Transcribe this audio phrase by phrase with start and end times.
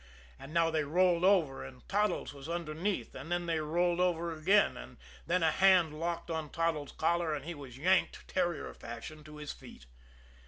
[0.39, 4.75] And now they rolled over, and Toddles was underneath; and then they rolled over again;
[4.75, 9.35] and then a hand locked on Toddles' collar, and he was yanked, terrier fashion, to
[9.37, 9.85] his feet.